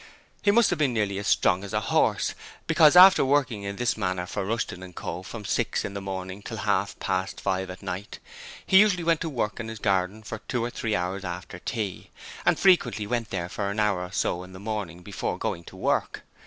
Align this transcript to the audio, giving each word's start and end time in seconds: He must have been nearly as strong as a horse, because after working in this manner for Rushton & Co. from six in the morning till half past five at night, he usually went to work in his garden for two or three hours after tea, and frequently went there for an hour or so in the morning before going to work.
He 0.41 0.49
must 0.49 0.71
have 0.71 0.79
been 0.79 0.95
nearly 0.95 1.19
as 1.19 1.27
strong 1.27 1.63
as 1.63 1.73
a 1.73 1.79
horse, 1.79 2.33
because 2.65 2.95
after 2.95 3.23
working 3.23 3.61
in 3.61 3.75
this 3.75 3.95
manner 3.95 4.25
for 4.25 4.43
Rushton 4.43 4.91
& 4.93 4.93
Co. 4.93 5.21
from 5.21 5.45
six 5.45 5.85
in 5.85 5.93
the 5.93 6.01
morning 6.01 6.41
till 6.41 6.57
half 6.57 6.97
past 6.97 7.39
five 7.39 7.69
at 7.69 7.83
night, 7.83 8.17
he 8.65 8.79
usually 8.79 9.03
went 9.03 9.21
to 9.21 9.29
work 9.29 9.59
in 9.59 9.67
his 9.67 9.77
garden 9.77 10.23
for 10.23 10.39
two 10.39 10.63
or 10.63 10.71
three 10.71 10.95
hours 10.95 11.23
after 11.23 11.59
tea, 11.59 12.09
and 12.47 12.57
frequently 12.57 13.05
went 13.05 13.29
there 13.29 13.47
for 13.47 13.69
an 13.69 13.79
hour 13.79 14.01
or 14.01 14.11
so 14.11 14.41
in 14.41 14.53
the 14.53 14.59
morning 14.59 15.03
before 15.03 15.37
going 15.37 15.63
to 15.65 15.75
work. 15.75 16.23